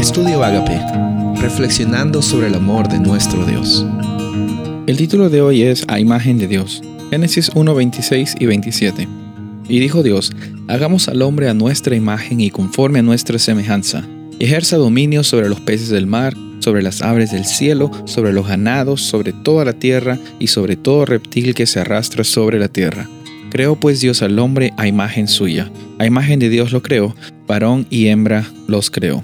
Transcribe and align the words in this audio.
Estudio 0.00 0.42
Agape, 0.42 0.80
reflexionando 1.42 2.22
sobre 2.22 2.46
el 2.46 2.54
amor 2.54 2.88
de 2.88 2.98
nuestro 2.98 3.44
Dios. 3.44 3.84
El 4.86 4.96
título 4.96 5.28
de 5.28 5.42
hoy 5.42 5.60
es 5.60 5.84
A 5.88 6.00
imagen 6.00 6.38
de 6.38 6.48
Dios, 6.48 6.80
Génesis 7.10 7.50
1, 7.54 7.74
26 7.74 8.36
y 8.40 8.46
27. 8.46 9.06
Y 9.68 9.78
dijo 9.78 10.02
Dios, 10.02 10.32
hagamos 10.68 11.08
al 11.08 11.20
hombre 11.20 11.50
a 11.50 11.54
nuestra 11.54 11.96
imagen 11.96 12.40
y 12.40 12.50
conforme 12.50 13.00
a 13.00 13.02
nuestra 13.02 13.38
semejanza, 13.38 14.02
ejerza 14.38 14.78
dominio 14.78 15.22
sobre 15.22 15.50
los 15.50 15.60
peces 15.60 15.90
del 15.90 16.06
mar, 16.06 16.34
sobre 16.60 16.82
las 16.82 17.02
aves 17.02 17.30
del 17.30 17.44
cielo, 17.44 17.90
sobre 18.06 18.32
los 18.32 18.48
ganados, 18.48 19.02
sobre 19.02 19.34
toda 19.34 19.66
la 19.66 19.74
tierra 19.74 20.18
y 20.38 20.46
sobre 20.46 20.76
todo 20.76 21.04
reptil 21.04 21.54
que 21.54 21.66
se 21.66 21.78
arrastra 21.78 22.24
sobre 22.24 22.58
la 22.58 22.68
tierra. 22.68 23.06
Creó 23.50 23.76
pues 23.76 24.00
Dios 24.00 24.22
al 24.22 24.38
hombre 24.38 24.72
a 24.78 24.86
imagen 24.86 25.28
suya, 25.28 25.70
a 25.98 26.06
imagen 26.06 26.38
de 26.38 26.48
Dios 26.48 26.72
lo 26.72 26.80
creó, 26.80 27.14
varón 27.46 27.86
y 27.90 28.06
hembra 28.06 28.50
los 28.66 28.90
creó. 28.90 29.22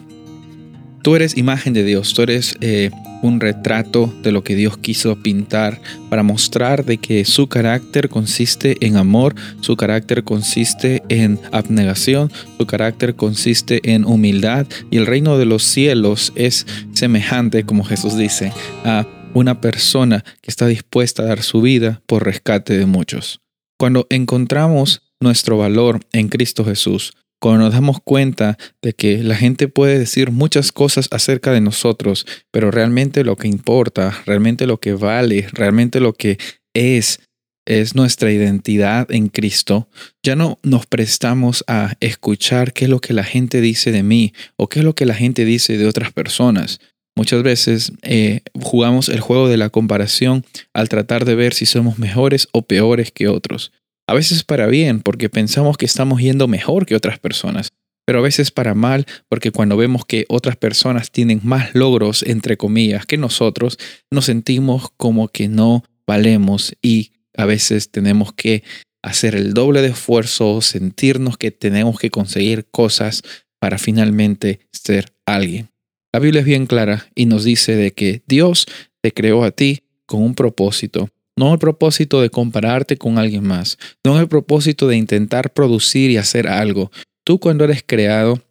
Tú 1.07 1.15
eres 1.15 1.37
imagen 1.37 1.73
de 1.73 1.85
Dios, 1.85 2.15
tú 2.15 2.23
eres 2.23 2.57
eh, 2.61 2.91
un 3.23 3.39
retrato 3.39 4.13
de 4.25 4.33
lo 4.33 4.43
que 4.43 4.57
Dios 4.57 4.77
quiso 4.77 5.15
pintar 5.15 5.81
para 6.11 6.25
mostrar 6.25 6.85
de 6.85 6.99
que 6.99 7.25
su 7.25 7.47
carácter 7.47 8.09
consiste 8.09 8.77
en 8.85 8.97
amor, 8.97 9.37
su 9.61 9.77
carácter 9.77 10.25
consiste 10.25 11.05
en 11.09 11.39
abnegación, 11.53 12.33
su 12.59 12.67
carácter 12.67 13.15
consiste 13.15 13.81
en 13.85 14.05
humildad 14.05 14.67
y 14.91 14.97
el 14.97 15.07
reino 15.07 15.39
de 15.39 15.45
los 15.45 15.63
cielos 15.63 16.33
es 16.35 16.67
semejante, 16.93 17.63
como 17.63 17.85
Jesús 17.85 18.17
dice, 18.17 18.53
a 18.85 19.07
una 19.33 19.61
persona 19.61 20.25
que 20.43 20.51
está 20.51 20.67
dispuesta 20.67 21.23
a 21.23 21.27
dar 21.27 21.45
su 21.45 21.61
vida 21.61 22.03
por 22.07 22.25
rescate 22.25 22.77
de 22.77 22.87
muchos. 22.87 23.39
Cuando 23.79 24.09
encontramos 24.11 25.03
nuestro 25.21 25.57
valor 25.57 26.01
en 26.13 26.29
Cristo 26.29 26.65
Jesús, 26.65 27.13
cuando 27.47 27.67
nos 27.67 27.75
damos 27.75 27.99
cuenta 28.03 28.59
de 28.83 28.93
que 28.93 29.23
la 29.23 29.37
gente 29.37 29.69
puede 29.69 30.01
decir 30.01 30.33
muchas 30.33 30.73
cosas 30.73 31.07
acerca 31.13 31.53
de 31.53 31.61
nosotros, 31.61 32.27
pero 32.51 32.73
realmente 32.73 33.23
lo 33.23 33.37
que 33.37 33.47
importa, 33.47 34.21
realmente 34.27 34.67
lo 34.67 34.81
que 34.81 34.95
vale, 34.95 35.47
realmente 35.53 36.01
lo 36.01 36.13
que 36.13 36.39
es, 36.75 37.21
es 37.65 37.95
nuestra 37.95 38.33
identidad 38.33 39.09
en 39.13 39.29
Cristo, 39.29 39.89
ya 40.25 40.35
no 40.35 40.59
nos 40.65 40.87
prestamos 40.87 41.63
a 41.69 41.95
escuchar 42.01 42.73
qué 42.73 42.87
es 42.87 42.91
lo 42.91 42.99
que 42.99 43.13
la 43.13 43.23
gente 43.23 43.61
dice 43.61 43.93
de 43.93 44.03
mí 44.03 44.33
o 44.57 44.69
qué 44.69 44.81
es 44.81 44.85
lo 44.85 44.97
que 44.97 45.07
la 45.07 45.15
gente 45.15 45.45
dice 45.45 45.79
de 45.79 45.87
otras 45.87 46.13
personas. 46.13 46.81
Muchas 47.17 47.45
veces 47.45 47.93
eh, 48.03 48.41
jugamos 48.61 49.09
el 49.09 49.21
juego 49.21 49.49
de 49.49 49.57
la 49.57 49.71
comparación 49.71 50.45
al 50.75 50.89
tratar 50.89 51.25
de 51.25 51.37
ver 51.37 51.55
si 51.55 51.65
somos 51.65 51.97
mejores 51.97 52.49
o 52.51 52.63
peores 52.63 53.13
que 53.13 53.29
otros. 53.29 53.71
A 54.09 54.15
veces 54.15 54.45
para 54.45 54.69
bien, 54.69 55.01
porque 55.01 55.29
pensamos 55.29 55.77
que 55.77 55.87
estamos 55.87 56.21
yendo 56.21 56.47
mejor 56.47 56.87
que 56.87 56.95
otras 56.95 57.19
personas, 57.19 57.73
pero 58.07 58.21
a 58.21 58.23
veces 58.23 58.53
para 58.53 58.75
mal, 58.75 59.05
porque 59.29 59.51
cuando 59.51 59.77
vemos 59.77 60.07
que 60.07 60.27
otras 60.29 60.57
personas 60.57 61.11
tienen 61.11 61.41
más 61.43 61.75
logros, 61.75 62.23
entre 62.23 62.57
comillas, 62.57 63.05
que 63.05 63.19
nosotros, 63.19 63.79
nos 64.11 64.27
sentimos 64.27 64.91
como 64.97 65.27
que 65.27 65.49
no 65.49 65.83
valemos 66.07 66.77
y 66.81 67.11
a 67.37 67.47
veces 67.47 67.91
tenemos 67.91 68.33
que 68.33 68.63
hacer 69.03 69.35
el 69.35 69.55
doble 69.55 69.83
de 69.83 69.89
esfuerzo, 69.89 70.61
sentirnos 70.61 71.37
que 71.37 71.51
tenemos 71.51 71.99
que 71.99 72.11
conseguir 72.11 72.67
cosas 72.71 73.23
para 73.59 73.77
finalmente 73.77 74.61
ser 74.73 75.13
alguien. 75.27 75.71
La 76.13 76.21
Biblia 76.21 76.41
es 76.41 76.47
bien 76.47 76.67
clara 76.67 77.09
y 77.17 77.27
nos 77.27 77.43
dice 77.43 77.75
de 77.75 77.93
que 77.93 78.23
Dios 78.27 78.67
te 79.03 79.13
creó 79.13 79.43
a 79.43 79.51
ti 79.51 79.83
con 80.07 80.23
un 80.23 80.35
propósito 80.35 81.11
no 81.37 81.53
el 81.53 81.59
propósito 81.59 82.21
de 82.21 82.31
compararte 82.31 82.97
con 82.97 83.19
alguien 83.19 83.47
más, 83.47 83.79
no 84.05 84.19
el 84.19 84.29
propósito 84.29 84.89
de 84.89 84.97
intentar 84.97 85.53
producir 85.53 86.11
y 86.11 86.17
hacer 86.17 86.49
algo. 86.49 86.91
Tú 87.25 87.39
cuando 87.39 87.65
eres 87.65 87.85
creado, 87.87 88.43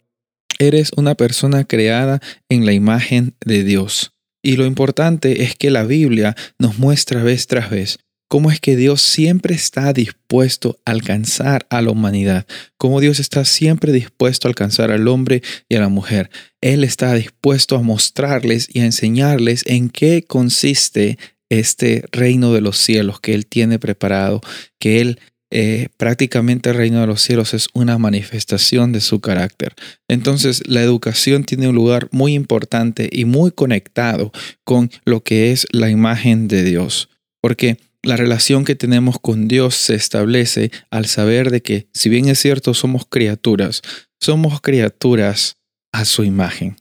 eres 0.58 0.90
una 0.96 1.14
persona 1.14 1.64
creada 1.64 2.20
en 2.48 2.64
la 2.64 2.72
imagen 2.72 3.34
de 3.44 3.64
Dios. 3.64 4.12
Y 4.42 4.56
lo 4.56 4.64
importante 4.64 5.42
es 5.42 5.56
que 5.56 5.70
la 5.70 5.84
Biblia 5.84 6.36
nos 6.58 6.78
muestra 6.78 7.22
vez 7.22 7.46
tras 7.46 7.70
vez 7.70 7.98
cómo 8.28 8.50
es 8.50 8.60
que 8.60 8.76
Dios 8.76 9.02
siempre 9.02 9.54
está 9.54 9.92
dispuesto 9.92 10.78
a 10.84 10.90
alcanzar 10.90 11.66
a 11.70 11.80
la 11.80 11.90
humanidad, 11.90 12.46
cómo 12.76 13.00
Dios 13.00 13.20
está 13.20 13.44
siempre 13.44 13.92
dispuesto 13.92 14.48
a 14.48 14.50
alcanzar 14.50 14.90
al 14.90 15.08
hombre 15.08 15.42
y 15.68 15.76
a 15.76 15.80
la 15.80 15.88
mujer. 15.88 16.30
Él 16.60 16.84
está 16.84 17.14
dispuesto 17.14 17.76
a 17.76 17.82
mostrarles 17.82 18.68
y 18.72 18.80
a 18.80 18.84
enseñarles 18.84 19.62
en 19.66 19.90
qué 19.90 20.24
consiste 20.26 21.18
este 21.50 22.04
reino 22.12 22.52
de 22.52 22.60
los 22.60 22.78
cielos 22.78 23.20
que 23.20 23.34
Él 23.34 23.46
tiene 23.46 23.78
preparado, 23.78 24.40
que 24.78 25.00
Él 25.00 25.20
eh, 25.52 25.88
prácticamente 25.96 26.70
el 26.70 26.76
reino 26.76 27.00
de 27.00 27.06
los 27.06 27.22
cielos 27.22 27.54
es 27.54 27.68
una 27.72 27.98
manifestación 27.98 28.92
de 28.92 29.00
su 29.00 29.20
carácter. 29.20 29.74
Entonces 30.08 30.62
la 30.66 30.82
educación 30.82 31.44
tiene 31.44 31.68
un 31.68 31.74
lugar 31.74 32.08
muy 32.10 32.34
importante 32.34 33.08
y 33.12 33.24
muy 33.26 33.52
conectado 33.52 34.32
con 34.64 34.90
lo 35.04 35.22
que 35.22 35.52
es 35.52 35.66
la 35.70 35.88
imagen 35.88 36.48
de 36.48 36.64
Dios, 36.64 37.10
porque 37.40 37.78
la 38.02 38.16
relación 38.16 38.64
que 38.64 38.74
tenemos 38.74 39.18
con 39.20 39.48
Dios 39.48 39.76
se 39.76 39.94
establece 39.94 40.70
al 40.90 41.06
saber 41.06 41.50
de 41.50 41.62
que, 41.62 41.88
si 41.92 42.08
bien 42.08 42.28
es 42.28 42.40
cierto, 42.40 42.74
somos 42.74 43.06
criaturas, 43.08 43.82
somos 44.20 44.60
criaturas 44.60 45.56
a 45.92 46.04
su 46.04 46.24
imagen. 46.24 46.76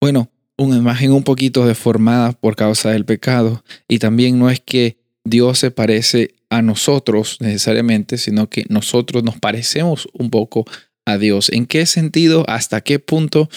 Bueno, 0.00 0.30
una 0.60 0.76
imagen 0.76 1.12
un 1.12 1.22
poquito 1.22 1.66
deformada 1.66 2.32
por 2.32 2.54
causa 2.54 2.90
del 2.90 3.06
pecado. 3.06 3.64
Y 3.88 3.98
también 3.98 4.38
no 4.38 4.50
es 4.50 4.60
que 4.60 4.98
Dios 5.24 5.58
se 5.58 5.70
parece 5.70 6.34
a 6.50 6.60
nosotros 6.60 7.38
necesariamente, 7.40 8.18
sino 8.18 8.50
que 8.50 8.66
nosotros 8.68 9.24
nos 9.24 9.38
parecemos 9.38 10.06
un 10.12 10.28
poco 10.28 10.66
a 11.06 11.16
Dios. 11.16 11.50
¿En 11.50 11.64
qué 11.64 11.86
sentido? 11.86 12.44
¿Hasta 12.46 12.82
qué 12.82 12.98
punto? 12.98 13.48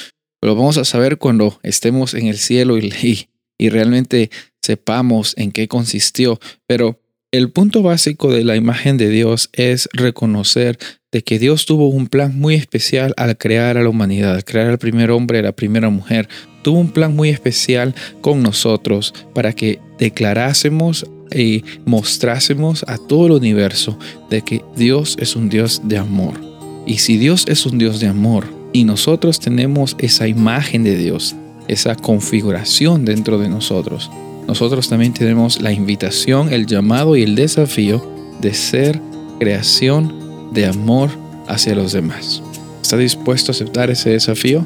Lo 0.42 0.56
vamos 0.56 0.78
a 0.78 0.86
saber 0.86 1.18
cuando 1.18 1.60
estemos 1.62 2.14
en 2.14 2.28
el 2.28 2.38
cielo 2.38 2.78
y, 2.78 2.94
y, 3.02 3.28
y 3.58 3.70
realmente 3.70 4.30
sepamos 4.62 5.34
en 5.38 5.52
qué 5.52 5.68
consistió. 5.68 6.40
Pero 6.68 7.02
el 7.34 7.52
punto 7.52 7.82
básico 7.82 8.32
de 8.32 8.46
la 8.46 8.56
imagen 8.56 8.96
de 8.96 9.10
Dios 9.10 9.50
es 9.52 9.90
reconocer 9.92 10.78
de 11.12 11.22
que 11.22 11.38
Dios 11.38 11.66
tuvo 11.66 11.90
un 11.90 12.08
plan 12.08 12.38
muy 12.40 12.56
especial 12.56 13.14
al 13.18 13.38
crear 13.38 13.78
a 13.78 13.84
la 13.84 13.90
humanidad, 13.90 14.36
al 14.36 14.46
crear 14.46 14.68
al 14.68 14.78
primer 14.78 15.12
hombre, 15.12 15.40
a 15.40 15.44
la 15.44 15.52
primera 15.52 15.90
mujer. 15.90 16.30
Tuvo 16.64 16.80
un 16.80 16.90
plan 16.90 17.16
muy 17.16 17.30
especial 17.30 17.94
con 18.22 18.42
nosotros 18.42 19.14
para 19.34 19.54
que 19.54 19.80
declarásemos 20.00 21.06
y 21.36 21.64
mostrásemos 21.86 22.84
a 22.88 22.98
todo 22.98 23.28
el 23.28 23.34
universo 23.34 23.98
de 24.30 24.42
que 24.42 24.64
Dios 24.76 25.18
es 25.20 25.36
un 25.36 25.50
Dios 25.50 25.82
de 25.84 25.98
amor. 25.98 26.40
Y 26.86 26.98
si 26.98 27.18
Dios 27.18 27.46
es 27.48 27.66
un 27.66 27.78
Dios 27.78 28.00
de 28.00 28.08
amor 28.08 28.46
y 28.72 28.84
nosotros 28.84 29.40
tenemos 29.40 29.96
esa 30.00 30.28
imagen 30.28 30.84
de 30.84 30.98
Dios, 30.98 31.36
esa 31.68 31.96
configuración 31.96 33.06
dentro 33.06 33.38
de 33.38 33.50
nosotros, 33.50 34.10
nosotros 34.48 34.90
también 34.90 35.14
tenemos 35.14 35.62
la 35.62 35.72
invitación, 35.72 36.52
el 36.52 36.66
llamado 36.66 37.16
y 37.16 37.24
el 37.24 37.36
desafío 37.36 38.06
de 38.42 38.54
ser 38.54 39.00
creación 39.40 40.52
de 40.54 40.66
amor 40.66 41.10
hacia 41.48 41.76
los 41.76 41.94
demás. 41.94 42.44
¿Está 42.82 42.98
dispuesto 42.98 43.52
a 43.52 43.54
aceptar 43.54 43.90
ese 43.90 44.12
desafío? 44.12 44.66